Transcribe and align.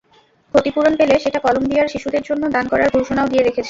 ক্ষতিপূরণ 0.53 0.93
পেলে 0.99 1.15
সেটা 1.19 1.39
কলম্বিয়ার 1.39 1.91
শিশুদের 1.93 2.23
জন্য 2.29 2.43
দান 2.55 2.65
করার 2.71 2.93
ঘোষণাও 2.95 3.29
দিয়ে 3.31 3.43
রেখেছেন। 3.43 3.59